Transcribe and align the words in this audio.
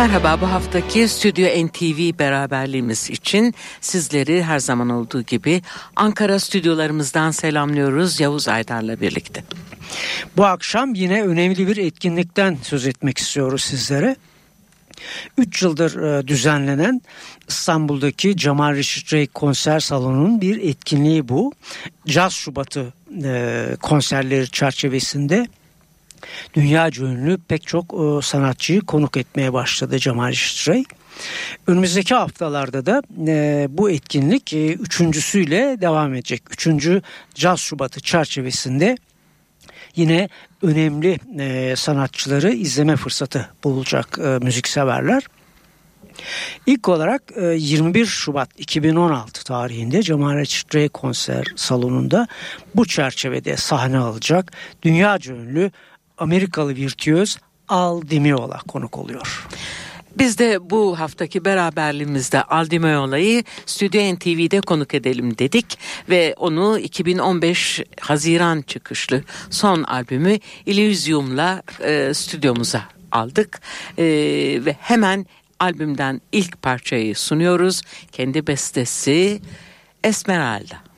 Merhaba 0.00 0.40
bu 0.40 0.50
haftaki 0.50 1.08
Stüdyo 1.08 1.66
NTV 1.66 2.18
beraberliğimiz 2.18 3.10
için 3.10 3.54
sizleri 3.80 4.42
her 4.42 4.58
zaman 4.58 4.90
olduğu 4.90 5.22
gibi 5.22 5.62
Ankara 5.96 6.38
stüdyolarımızdan 6.38 7.30
selamlıyoruz 7.30 8.20
Yavuz 8.20 8.48
Aydar'la 8.48 9.00
birlikte. 9.00 9.44
Bu 10.36 10.44
akşam 10.44 10.94
yine 10.94 11.22
önemli 11.22 11.66
bir 11.66 11.76
etkinlikten 11.76 12.58
söz 12.62 12.86
etmek 12.86 13.18
istiyoruz 13.18 13.62
sizlere. 13.62 14.16
3 15.38 15.62
yıldır 15.62 16.02
e, 16.02 16.28
düzenlenen 16.28 17.02
İstanbul'daki 17.48 18.36
Cemal 18.36 18.74
Reşit 18.74 19.12
Rey 19.12 19.26
konser 19.26 19.80
salonunun 19.80 20.40
bir 20.40 20.62
etkinliği 20.62 21.28
bu. 21.28 21.52
Caz 22.06 22.32
Şubatı 22.32 22.92
e, 23.24 23.76
konserleri 23.82 24.50
çerçevesinde 24.50 25.46
dünya 26.54 26.90
ünlü 26.98 27.38
pek 27.48 27.66
çok 27.66 27.94
e, 27.94 28.22
sanatçıyı 28.22 28.80
konuk 28.80 29.16
etmeye 29.16 29.52
başladı 29.52 29.98
Cemal 29.98 30.28
Reşit 30.28 30.68
Rey. 30.68 30.84
Önümüzdeki 31.66 32.14
haftalarda 32.14 32.86
da 32.86 33.02
e, 33.28 33.66
bu 33.70 33.90
etkinlik 33.90 34.52
e, 34.52 34.72
üçüncüsüyle 34.72 35.76
devam 35.80 36.14
edecek. 36.14 36.42
Üçüncü 36.50 37.02
Caz 37.34 37.60
Şubatı 37.60 38.00
çerçevesinde 38.00 38.96
yine 39.96 40.28
önemli 40.62 41.18
e, 41.38 41.76
sanatçıları 41.76 42.52
izleme 42.52 42.96
fırsatı 42.96 43.50
bulacak 43.64 44.18
e, 44.18 44.38
müzikseverler. 44.44 45.22
İlk 46.66 46.88
olarak 46.88 47.22
21 47.56 48.06
Şubat 48.06 48.50
2016 48.58 49.44
tarihinde 49.44 50.02
Cemal 50.02 50.36
Reşit 50.36 50.74
Rey 50.74 50.88
konser 50.88 51.44
salonunda 51.56 52.28
bu 52.74 52.86
çerçevede 52.86 53.56
sahne 53.56 53.98
alacak 53.98 54.52
dünyaca 54.82 55.34
ünlü 55.34 55.70
Amerikalı 56.20 56.76
virtüöz 56.76 57.38
Al 57.68 58.02
Di 58.02 58.20
Meola 58.20 58.58
konuk 58.68 58.98
oluyor. 58.98 59.46
Biz 60.18 60.38
de 60.38 60.70
bu 60.70 61.00
haftaki 61.00 61.44
beraberliğimizde 61.44 62.42
Aldi 62.42 62.78
Meola'yı 62.78 63.44
Stüdyo 63.66 64.14
NTV'de 64.14 64.60
konuk 64.60 64.94
edelim 64.94 65.38
dedik 65.38 65.78
ve 66.08 66.34
onu 66.36 66.78
2015 66.78 67.80
Haziran 68.00 68.62
çıkışlı 68.62 69.22
son 69.50 69.82
albümü 69.82 70.38
Elysium'la 70.66 71.62
e, 71.84 72.14
stüdyomuza 72.14 72.82
aldık 73.12 73.60
e, 73.98 74.04
ve 74.64 74.76
hemen 74.80 75.26
albümden 75.60 76.20
ilk 76.32 76.62
parçayı 76.62 77.16
sunuyoruz. 77.16 77.82
Kendi 78.12 78.46
bestesi 78.46 79.40
Esmeralda. 80.04 80.89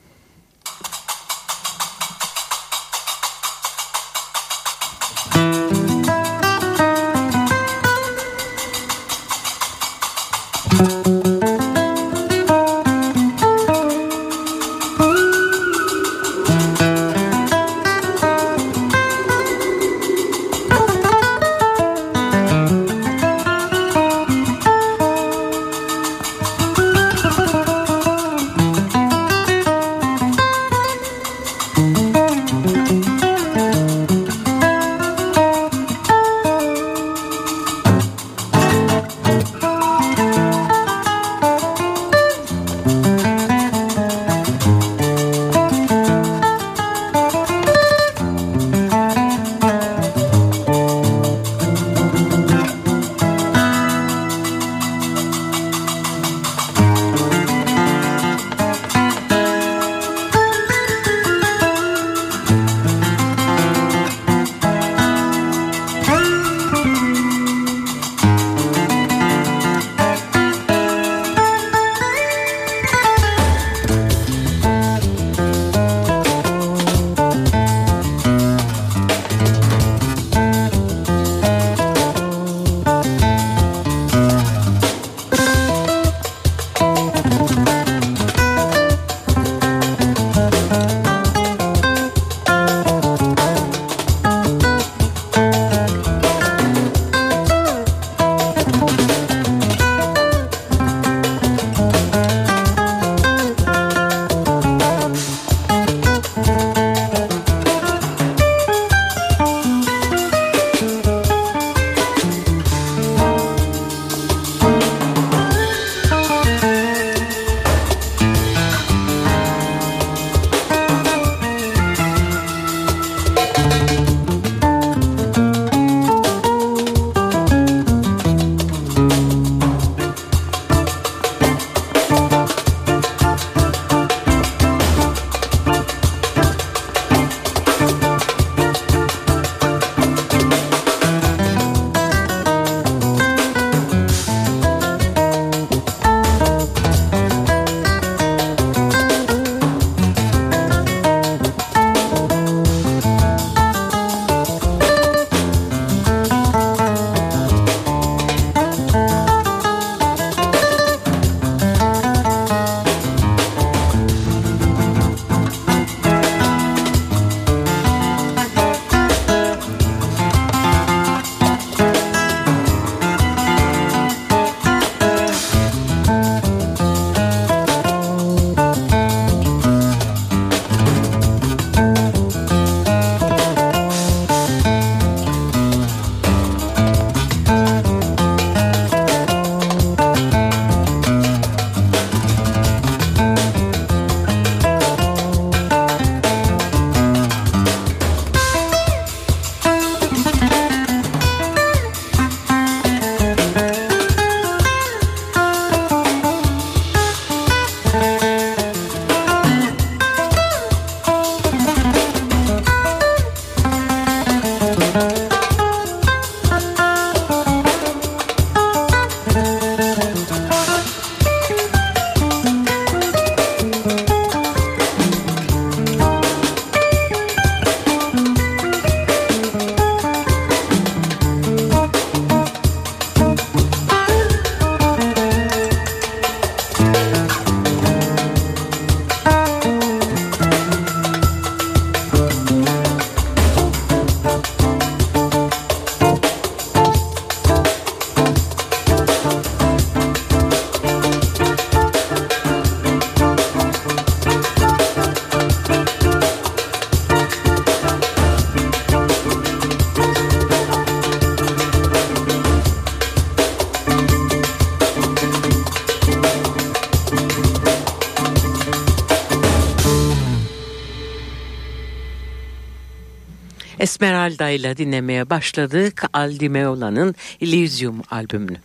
Esmeralda 273.83 274.49
ile 274.49 274.77
dinlemeye 274.77 275.29
başladık 275.29 276.03
Aldi 276.13 276.49
Meola'nın 276.49 277.15
Elysium 277.41 278.01
albümünü. 278.11 278.57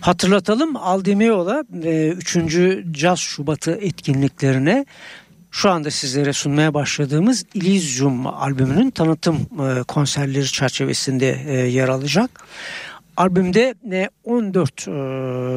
Hatırlatalım 0.00 0.76
Aldi 0.76 1.16
Meola 1.16 1.64
3. 1.72 2.36
E, 2.36 2.84
Caz 2.92 3.18
Şubatı 3.18 3.70
etkinliklerine 3.70 4.86
şu 5.50 5.70
anda 5.70 5.90
sizlere 5.90 6.32
sunmaya 6.32 6.74
başladığımız 6.74 7.44
Elysium 7.54 8.26
albümünün 8.26 8.90
tanıtım 8.90 9.36
e, 9.36 9.82
konserleri 9.82 10.46
çerçevesinde 10.46 11.44
e, 11.46 11.52
yer 11.52 11.88
alacak. 11.88 12.30
Albümde 13.16 13.74
14 14.24 14.88
e, 14.88 14.92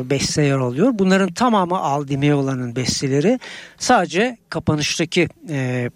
beste 0.10 0.42
yer 0.42 0.58
alıyor. 0.58 0.92
Bunların 0.94 1.34
tamamı 1.34 1.78
Aldi 1.78 2.18
Meola'nın 2.18 2.76
besteleri. 2.76 3.40
Sadece 3.78 4.38
kapanıştaki 4.50 5.30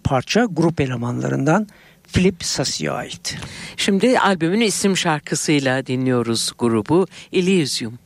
parça 0.04 0.46
grup 0.52 0.82
elemanlarından 0.82 1.68
Philip 2.14 2.44
Sassi'ye 2.44 2.92
ait. 2.92 3.38
Şimdi 3.78 4.20
albümün 4.20 4.62
isim 4.62 4.98
şarkısıyla 4.98 5.86
dinliyoruz 5.88 6.52
grubu 6.58 7.08
Elysium. 7.34 8.00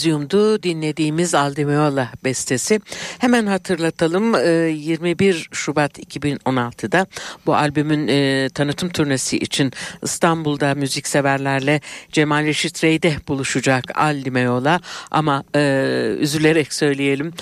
Elysium'du 0.00 0.62
dinlediğimiz 0.62 1.34
Aldimeola 1.34 2.08
bestesi. 2.24 2.80
Hemen 3.18 3.46
hatırlatalım 3.46 4.34
21 4.34 5.34
e, 5.34 5.38
Şubat 5.52 5.98
2016'da 5.98 7.06
bu 7.46 7.54
albümün 7.56 8.08
e, 8.08 8.48
tanıtım 8.54 8.88
turnesi 8.88 9.38
için 9.38 9.72
İstanbul'da 10.02 10.74
müzikseverlerle 10.74 11.80
Cemal 12.12 12.44
Reşit 12.44 12.84
Rey'de 12.84 13.14
buluşacak 13.28 13.98
Aldimeola 13.98 14.80
ama 15.10 15.44
e, 15.54 15.60
üzülerek 16.18 16.72
söyleyelim 16.72 17.32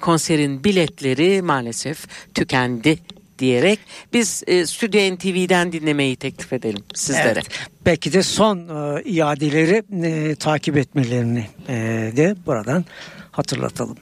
konserin 0.00 0.64
biletleri 0.64 1.42
maalesef 1.42 2.06
tükendi 2.34 2.98
diyerek 3.38 3.78
biz 4.12 4.42
e, 4.46 4.66
Stüdyo 4.66 5.14
NTV'den 5.14 5.72
dinlemeyi 5.72 6.16
teklif 6.16 6.52
edelim 6.52 6.82
sizlere. 6.94 7.28
Evet, 7.28 7.46
belki 7.86 8.12
de 8.12 8.22
son 8.22 8.58
e, 8.58 9.02
iadeleri 9.02 9.82
e, 10.04 10.34
takip 10.34 10.76
etmelerini 10.76 11.46
e, 11.68 11.74
de 12.16 12.36
buradan 12.46 12.84
hatırlatalım. 13.38 13.96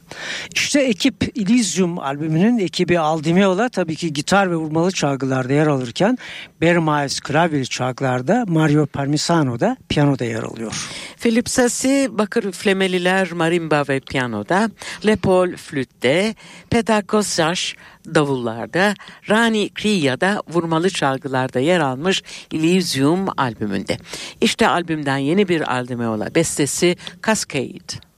İşte 0.55 0.81
ekip 0.81 1.39
Elysium 1.39 1.99
albümünün 1.99 2.59
ekibi 2.59 2.99
Aldimiola 2.99 3.69
tabii 3.69 3.97
ki 3.97 4.13
gitar 4.13 4.51
ve 4.51 4.57
vurmalı 4.57 4.93
çalgılarda 4.93 5.53
yer 5.53 5.67
alırken 5.67 6.19
Barry 6.63 6.79
Miles 6.79 7.21
klavye 7.21 7.65
çalgılarda 7.65 8.45
Mario 8.49 8.87
Parmisano 8.87 9.61
da 9.61 9.77
piyanoda 9.89 10.25
yer 10.25 10.43
alıyor. 10.43 10.89
Philip 11.21 11.49
Sassi 11.49 12.09
bakır 12.11 12.45
üflemeliler 12.45 13.33
marimba 13.33 13.85
ve 13.89 14.01
piyanoda, 14.01 14.71
Lepol 15.07 15.57
flütte, 15.57 16.35
Peter 16.71 17.07
Kossaş 17.07 17.77
davullarda, 18.15 18.95
Rani 19.31 19.71
Kriya'da 19.75 20.43
vurmalı 20.49 20.91
çalgılarda 20.91 21.61
yer 21.61 21.81
almış 21.81 22.23
Elysium 22.53 23.27
albümünde. 23.37 23.99
İşte 24.41 24.69
albümden 24.69 25.19
yeni 25.19 25.49
bir 25.49 25.77
Aldimiola 25.77 26.35
bestesi 26.35 26.97
Cascade. 27.27 28.14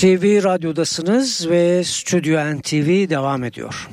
NTV 0.00 0.44
Radyo'dasınız 0.44 1.48
ve 1.50 1.84
Stüdyo 1.84 2.56
NTV 2.56 3.10
devam 3.10 3.44
ediyor. 3.44 3.88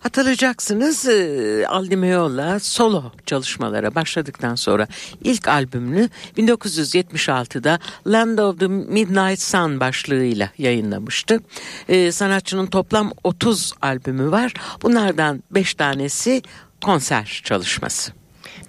Hatırlayacaksınız 0.00 1.08
e, 1.08 1.66
Aldi 1.68 1.96
Meola 1.96 2.60
solo 2.60 3.12
çalışmalara 3.26 3.94
başladıktan 3.94 4.54
sonra 4.54 4.86
ilk 5.24 5.48
albümünü 5.48 6.08
1976'da 6.36 7.78
Land 8.06 8.38
of 8.38 8.60
the 8.60 8.66
Midnight 8.66 9.40
Sun 9.40 9.80
başlığıyla 9.80 10.50
yayınlamıştı. 10.58 11.40
E, 11.88 12.12
sanatçının 12.12 12.66
toplam 12.66 13.12
30 13.24 13.72
albümü 13.82 14.30
var. 14.30 14.54
Bunlardan 14.82 15.42
5 15.50 15.74
tanesi 15.74 16.42
konser 16.84 17.40
çalışması. 17.44 18.17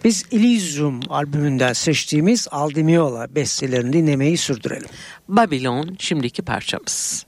Biz 0.04 0.26
Elysium 0.32 1.00
albümünden 1.10 1.74
seçtiğimiz 1.74 2.48
Aldi 2.52 2.84
Meola 2.84 3.36
bestelerini 3.36 3.94
dinlemeyi 3.94 4.38
sürdürelim. 4.38 4.90
Babylon 5.28 5.96
şimdiki 6.00 6.42
parçamız. 6.42 7.26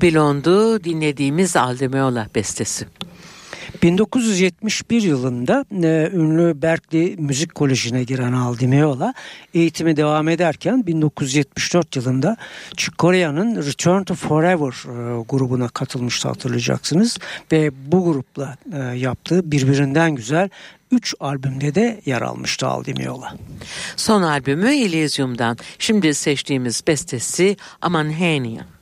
Babilon'du 0.00 0.84
dinlediğimiz 0.84 1.56
Aldemeola 1.56 2.26
bestesi. 2.34 2.86
1971 3.82 5.02
yılında 5.02 5.64
e, 5.72 6.10
ünlü 6.12 6.62
Berkeley 6.62 7.16
Müzik 7.16 7.54
Koleji'ne 7.54 8.04
giren 8.04 8.32
Aldi 8.32 8.68
Meola 8.68 9.14
eğitimi 9.54 9.96
devam 9.96 10.28
ederken 10.28 10.86
1974 10.86 11.96
yılında 11.96 12.36
Chick 12.76 12.98
Corea'nın 12.98 13.56
Return 13.56 14.02
to 14.02 14.14
Forever 14.14 14.72
e, 14.72 15.24
grubuna 15.28 15.68
katılmıştı 15.68 16.28
hatırlayacaksınız 16.28 17.18
ve 17.52 17.70
bu 17.92 18.04
grupla 18.04 18.56
e, 18.72 18.78
yaptığı 18.78 19.52
birbirinden 19.52 20.14
güzel 20.14 20.48
3 20.90 21.14
albümde 21.20 21.74
de 21.74 22.00
yer 22.06 22.22
almıştı 22.22 22.66
Aldi 22.66 22.94
Meola. 22.94 23.34
Son 23.96 24.22
albümü 24.22 24.70
Elysium'dan. 24.70 25.56
Şimdi 25.78 26.14
seçtiğimiz 26.14 26.82
bestesi 26.86 27.56
Amanhania. 27.82 28.79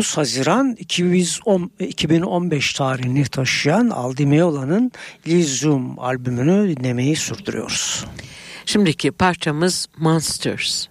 9 0.00 0.16
Haziran 0.16 0.76
2015 0.78 2.72
tarihini 2.72 3.24
taşıyan 3.24 3.90
Aldi 3.90 4.26
Meola'nın 4.26 4.92
Lysium 5.26 5.98
albümünü 5.98 6.76
dinlemeyi 6.76 7.16
sürdürüyoruz. 7.16 8.04
Şimdiki 8.66 9.10
parçamız 9.10 9.88
Monsters. 9.98 10.89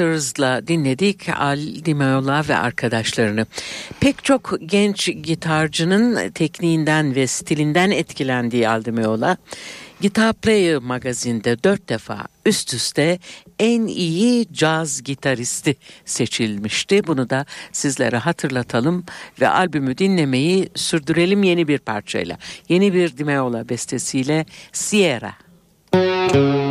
Monsters'la 0.00 0.66
dinledik 0.66 1.28
Al 1.28 1.58
Di 1.84 1.94
Meola 1.94 2.44
ve 2.48 2.56
arkadaşlarını. 2.56 3.46
Pek 4.00 4.24
çok 4.24 4.54
genç 4.66 5.06
gitarcının 5.06 6.30
tekniğinden 6.30 7.14
ve 7.14 7.26
stilinden 7.26 7.90
etkilendiği 7.90 8.68
Al 8.68 8.84
Di 8.84 8.92
Meola, 8.92 9.36
Guitar 10.00 10.32
Player 10.32 10.78
magazinde 10.78 11.64
dört 11.64 11.88
defa 11.88 12.26
üst 12.46 12.74
üste 12.74 13.18
en 13.58 13.86
iyi 13.86 14.46
caz 14.52 15.02
gitaristi 15.02 15.76
seçilmişti. 16.04 17.06
Bunu 17.06 17.30
da 17.30 17.46
sizlere 17.72 18.16
hatırlatalım 18.16 19.04
ve 19.40 19.48
albümü 19.48 19.98
dinlemeyi 19.98 20.68
sürdürelim 20.74 21.42
yeni 21.42 21.68
bir 21.68 21.78
parçayla. 21.78 22.38
Yeni 22.68 22.94
bir 22.94 23.16
Di 23.16 23.24
Meola 23.24 23.68
bestesiyle 23.68 24.46
Sierra. 24.72 25.32
Müzik 25.94 26.65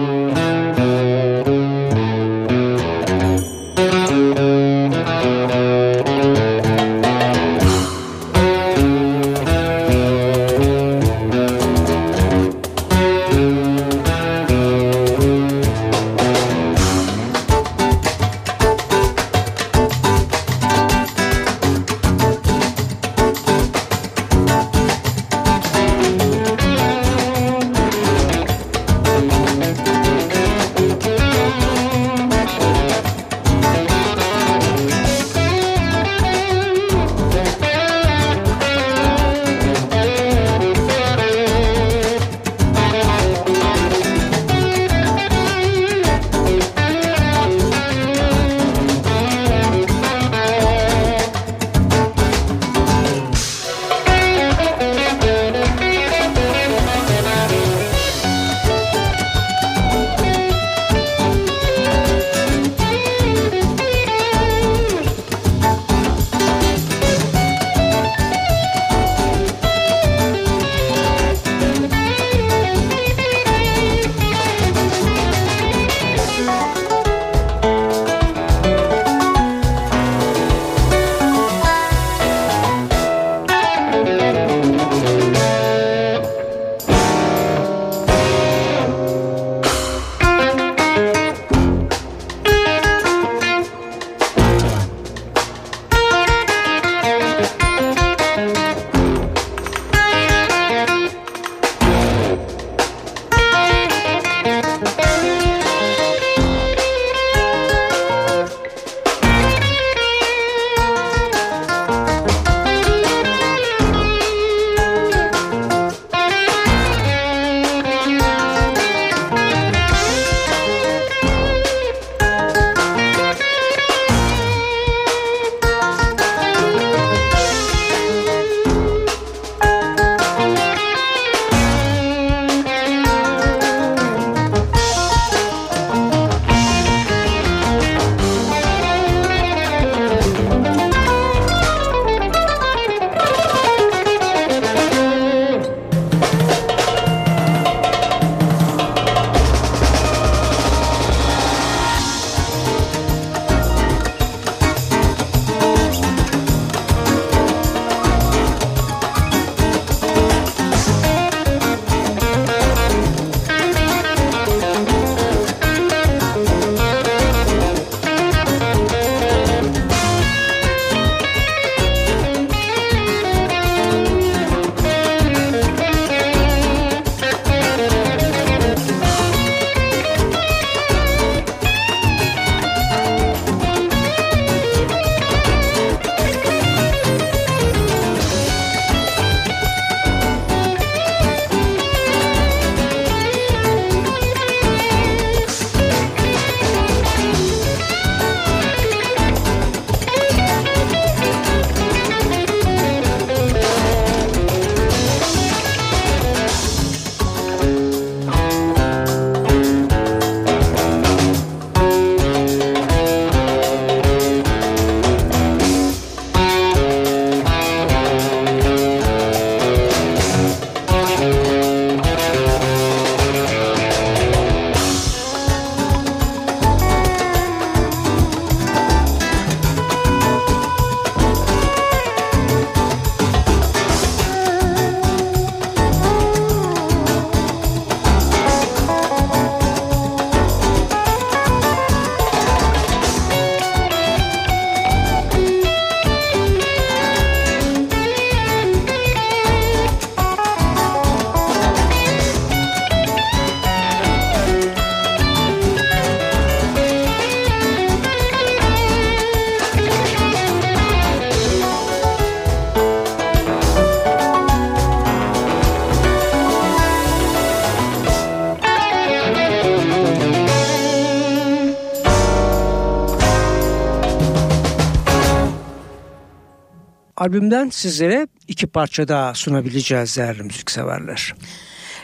albümden 277.18 277.70
sizlere 277.70 278.28
iki 278.48 278.68
parça 278.68 279.08
daha 279.08 279.34
sunabileceğiz 279.34 280.18
değerli 280.18 280.44
müzikseverler. 280.44 281.34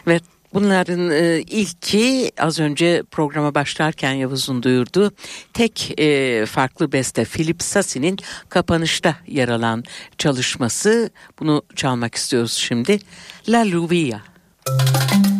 Ve 0.07 0.19
Bunların 0.53 1.11
e, 1.11 1.41
ilki 1.41 2.31
az 2.39 2.59
önce 2.59 3.03
programa 3.11 3.55
başlarken 3.55 4.11
Yavuz'un 4.13 4.63
duyurdu. 4.63 5.11
Tek 5.53 5.99
e, 5.99 6.45
farklı 6.45 6.91
beste 6.91 7.25
Philip 7.25 7.63
Sassi'nin 7.63 8.17
kapanışta 8.49 9.15
yer 9.27 9.49
alan 9.49 9.83
çalışması. 10.17 11.09
Bunu 11.39 11.63
çalmak 11.75 12.15
istiyoruz 12.15 12.53
şimdi. 12.53 12.99
La 13.47 13.65
Luvia. 13.65 14.19
Müzik 14.69 15.30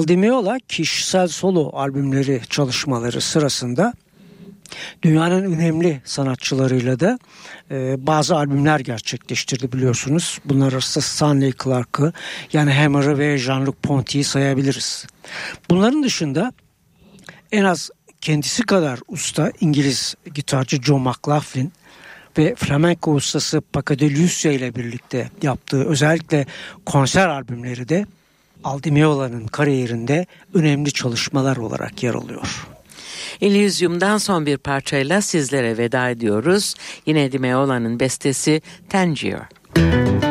Aldimiola 0.00 0.58
kişisel 0.68 1.28
solo 1.28 1.70
albümleri 1.72 2.40
çalışmaları 2.50 3.20
sırasında 3.20 3.92
Dünyanın 5.02 5.52
önemli 5.52 6.00
sanatçılarıyla 6.04 7.00
da 7.00 7.18
e, 7.70 8.06
bazı 8.06 8.36
albümler 8.36 8.80
gerçekleştirdi 8.80 9.72
biliyorsunuz. 9.72 10.38
Bunlar 10.44 10.72
arasında 10.72 11.04
Stanley 11.04 11.52
Clark'ı 11.64 12.12
yani 12.52 12.72
Hammer'ı 12.72 13.18
ve 13.18 13.36
Jean-Luc 13.36 13.74
Ponty'yi 13.82 14.24
sayabiliriz. 14.24 15.06
Bunların 15.70 16.02
dışında 16.02 16.52
en 17.52 17.64
az 17.64 17.90
kendisi 18.20 18.62
kadar 18.62 19.00
usta 19.08 19.52
İngiliz 19.60 20.14
gitarcı 20.34 20.82
Joe 20.82 20.98
McLaughlin 20.98 21.72
ve 22.38 22.54
flamenco 22.54 23.14
ustası 23.14 23.60
Paco 23.72 23.98
de 23.98 24.14
Lucia 24.14 24.52
ile 24.52 24.74
birlikte 24.74 25.30
yaptığı 25.42 25.84
özellikle 25.84 26.46
konser 26.86 27.28
albümleri 27.28 27.88
de 27.88 28.06
Aldi 28.64 28.94
kariyerinde 29.46 30.26
önemli 30.54 30.92
çalışmalar 30.92 31.56
olarak 31.56 32.02
yer 32.02 32.14
alıyor. 32.14 32.66
Elysium'dan 33.40 34.18
son 34.18 34.46
bir 34.46 34.56
parçayla 34.56 35.20
sizlere 35.20 35.78
veda 35.78 36.10
ediyoruz. 36.10 36.74
Yine 37.06 37.32
Dimeola'nın 37.32 38.00
bestesi 38.00 38.62
Tangier. 38.88 39.42
Bu 39.76 40.29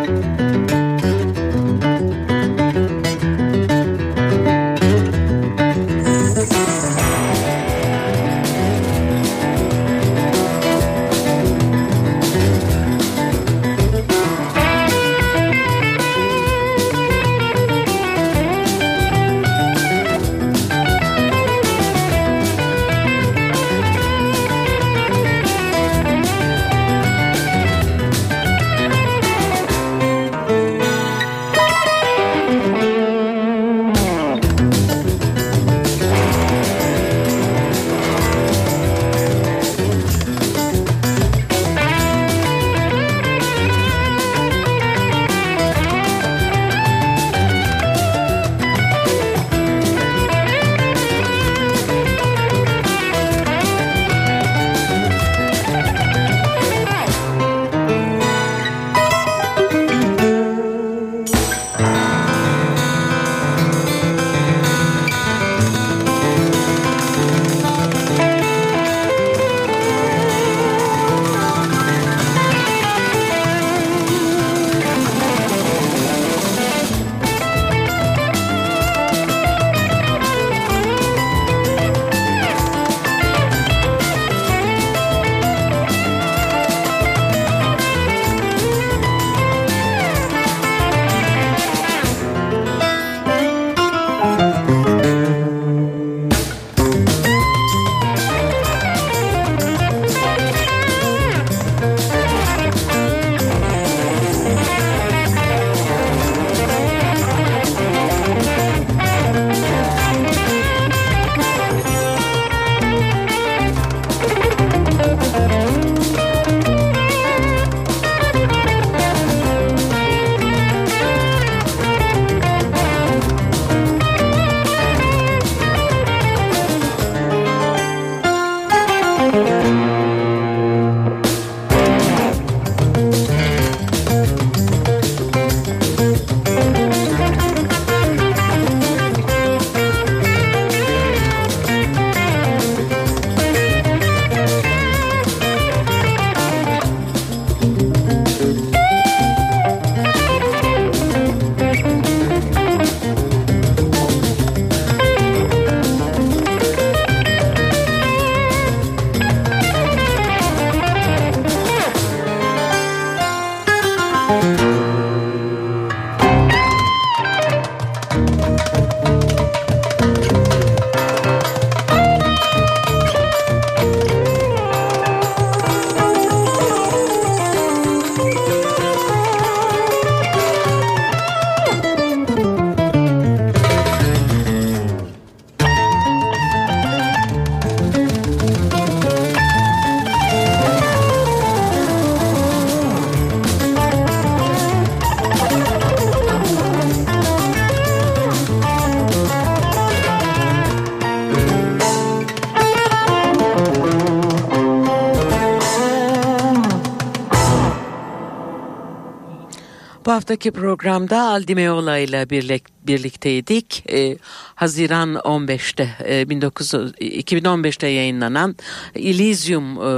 haftaki 210.30 210.52
programda 210.52 211.22
Aldimeola 211.22 211.98
ile 211.98 212.30
birlik, 212.30 212.64
birlikteydik. 212.88 213.84
Ee, 213.92 214.18
Haziran 214.56 215.16
15'te 215.16 215.90
e, 216.06 216.26
19, 216.26 216.74
2015'te 216.74 217.88
yayınlanan 217.88 218.56
Elysium 218.96 219.78
e, 219.78 219.90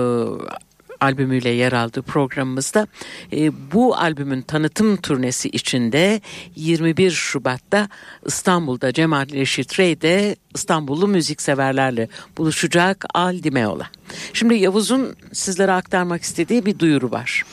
albümüyle 1.02 1.50
yer 1.50 1.72
aldığı 1.72 2.02
programımızda 2.02 2.88
e, 3.34 3.72
bu 3.72 3.98
albümün 3.98 4.42
tanıtım 4.42 4.98
turnesi 4.98 5.50
içinde 5.50 6.22
21 6.56 7.12
Şubat'ta 7.12 7.90
İstanbul'da 8.26 8.94
Cemal 8.94 9.30
Reşit 9.30 9.80
Rey'de 9.80 10.36
İstanbullu 10.56 11.08
müzikseverlerle 11.08 12.08
buluşacak 12.38 13.06
Aldimeola. 13.14 13.90
Şimdi 14.34 14.56
Yavuz'un 14.56 15.16
sizlere 15.34 15.72
aktarmak 15.72 16.22
istediği 16.22 16.66
bir 16.66 16.80
duyuru 16.80 17.12
var. 17.12 17.44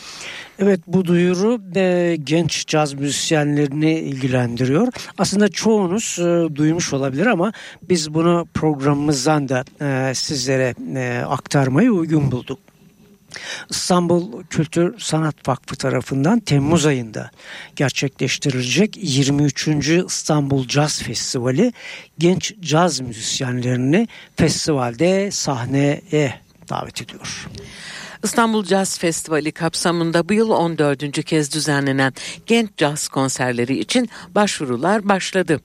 Evet 0.60 0.80
bu 0.86 1.04
duyuru 1.04 1.60
e, 1.76 2.16
genç 2.24 2.66
caz 2.66 2.94
müzisyenlerini 2.94 3.92
ilgilendiriyor. 3.92 4.88
Aslında 5.18 5.48
çoğunuz 5.48 6.18
e, 6.18 6.56
duymuş 6.56 6.92
olabilir 6.92 7.26
ama 7.26 7.52
biz 7.82 8.14
bunu 8.14 8.48
programımızdan 8.54 9.48
da 9.48 9.64
e, 9.80 10.14
sizlere 10.14 10.74
e, 10.96 11.22
aktarmayı 11.26 11.90
uygun 11.92 12.30
bulduk. 12.30 12.58
İstanbul 13.70 14.42
Kültür 14.42 14.98
Sanat 14.98 15.48
Vakfı 15.48 15.76
tarafından 15.76 16.40
Temmuz 16.40 16.86
ayında 16.86 17.30
gerçekleştirilecek 17.76 18.98
23. 19.02 19.68
İstanbul 20.06 20.68
Caz 20.68 21.02
Festivali 21.02 21.72
genç 22.18 22.54
caz 22.60 23.00
müzisyenlerini 23.00 24.08
festivalde 24.36 25.30
sahneye 25.30 26.02
davet 26.70 27.02
ediyor. 27.02 27.48
İstanbul 28.24 28.64
Jazz 28.64 28.98
Festivali 28.98 29.52
kapsamında 29.52 30.28
bu 30.28 30.32
yıl 30.32 30.50
14. 30.50 31.24
kez 31.24 31.54
düzenlenen 31.54 32.12
genç 32.46 32.70
caz 32.76 33.08
konserleri 33.08 33.78
için 33.78 34.08
başvurular 34.34 35.08
başladı. 35.08 35.60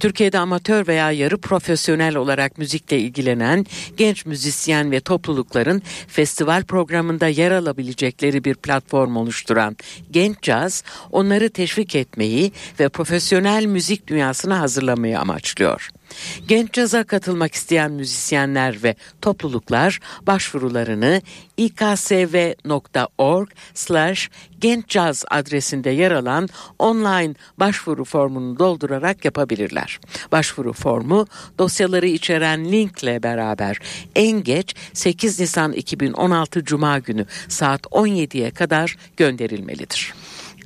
Türkiye'de 0.00 0.38
amatör 0.38 0.86
veya 0.86 1.10
yarı 1.10 1.38
profesyonel 1.38 2.16
olarak 2.16 2.58
müzikle 2.58 2.98
ilgilenen 2.98 3.66
genç 3.96 4.26
müzisyen 4.26 4.90
ve 4.90 5.00
toplulukların 5.00 5.82
festival 6.08 6.62
programında 6.64 7.26
yer 7.28 7.50
alabilecekleri 7.50 8.44
bir 8.44 8.54
platform 8.54 9.16
oluşturan 9.16 9.76
Genç 10.10 10.42
Caz, 10.42 10.84
onları 11.12 11.50
teşvik 11.50 11.94
etmeyi 11.94 12.52
ve 12.80 12.88
profesyonel 12.88 13.66
müzik 13.66 14.06
dünyasına 14.06 14.60
hazırlamayı 14.60 15.20
amaçlıyor. 15.20 15.90
Genç 16.48 16.72
caza 16.72 17.04
katılmak 17.04 17.54
isteyen 17.54 17.92
müzisyenler 17.92 18.82
ve 18.82 18.94
topluluklar 19.22 20.00
başvurularını 20.26 21.22
iksv.org 21.56 23.48
slash 23.74 24.30
gençcaz 24.60 25.24
adresinde 25.30 25.90
yer 25.90 26.10
alan 26.10 26.48
online 26.78 27.34
başvuru 27.58 28.04
formunu 28.04 28.58
doldurarak 28.58 29.24
yapabilirler. 29.24 30.00
Başvuru 30.32 30.72
formu 30.72 31.26
dosyaları 31.58 32.06
içeren 32.06 32.72
linkle 32.72 33.22
beraber 33.22 33.78
en 34.14 34.42
geç 34.42 34.74
8 34.92 35.40
Nisan 35.40 35.72
2016 35.72 36.64
Cuma 36.64 36.98
günü 36.98 37.26
saat 37.48 37.80
17'ye 37.80 38.50
kadar 38.50 38.96
gönderilmelidir. 39.16 40.14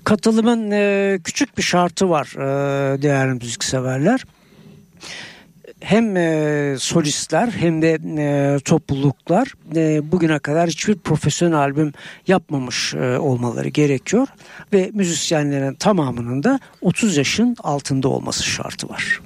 Katılımın 0.05 0.71
e, 0.71 1.19
küçük 1.25 1.59
bir 1.59 1.63
şartı 1.63 2.11
var 2.11 2.27
e, 2.37 3.03
değerli 3.03 3.35
müzikseverler 3.35 4.25
hem 5.81 6.17
e, 6.17 6.77
solistler 6.79 7.49
hem 7.49 7.83
de 7.83 7.99
e, 8.19 8.59
topluluklar 8.61 9.55
e, 9.77 10.13
bugüne 10.13 10.39
kadar 10.39 10.69
hiçbir 10.69 10.95
profesyonel 10.95 11.59
albüm 11.59 11.93
yapmamış 12.27 12.95
e, 12.95 13.19
olmaları 13.19 13.69
gerekiyor 13.69 14.29
ve 14.73 14.91
müzisyenlerin 14.95 15.75
tamamının 15.75 16.43
da 16.43 16.61
30 16.81 17.17
yaşın 17.17 17.57
altında 17.63 18.09
olması 18.09 18.45
şartı 18.45 18.89
var. 18.89 19.21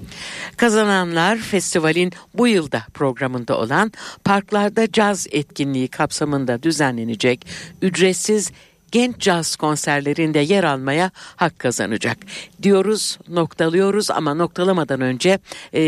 Kazananlar 0.57 1.39
festivalin 1.39 2.13
bu 2.35 2.49
yılda 2.49 2.83
programında 2.95 3.59
olan 3.59 3.93
Parklarda 4.25 4.93
Caz 4.93 5.27
etkinliği 5.31 5.89
kapsamında 5.89 6.63
düzenlenecek 6.63 7.47
ücretsiz 7.83 8.53
genç 8.95 9.19
caz 9.19 9.57
konserlerinde 9.57 10.39
yer 10.39 10.65
almaya 10.65 11.11
hak 11.37 11.59
kazanacak 11.59 12.19
diyoruz 12.63 13.19
noktalıyoruz 13.29 14.11
ama 14.11 14.35
noktalamadan 14.35 15.01
önce 15.01 15.39
e, 15.75 15.83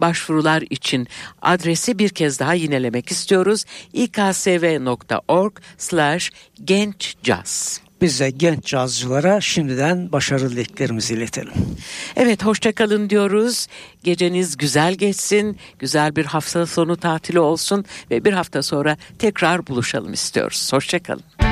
başvurular 0.00 0.62
için 0.70 1.08
adresi 1.42 1.98
bir 1.98 2.08
kez 2.08 2.40
daha 2.40 2.54
yinelemek 2.54 3.10
istiyoruz 3.10 3.64
iksv.org 3.92 5.52
slash 5.78 6.30
genç 6.64 7.14
caz. 7.22 7.80
Biz 8.00 8.20
de 8.20 8.30
genç 8.30 8.64
cazcılara 8.64 9.40
şimdiden 9.40 10.12
başarılı 10.12 10.50
dileklerimizi 10.50 11.14
iletelim. 11.14 11.52
Evet 12.16 12.44
hoşçakalın 12.44 13.10
diyoruz. 13.10 13.66
Geceniz 14.04 14.56
güzel 14.56 14.94
geçsin. 14.94 15.58
Güzel 15.78 16.16
bir 16.16 16.24
hafta 16.24 16.66
sonu 16.66 16.96
tatili 16.96 17.40
olsun 17.40 17.84
ve 18.10 18.24
bir 18.24 18.32
hafta 18.32 18.62
sonra 18.62 18.96
tekrar 19.18 19.66
buluşalım 19.66 20.12
istiyoruz. 20.12 20.72
Hoşçakalın. 20.72 21.51